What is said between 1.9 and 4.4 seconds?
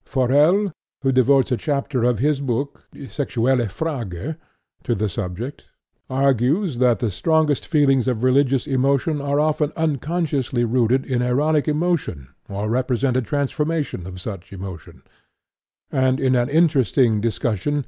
of his book Die Sexuelle Frage,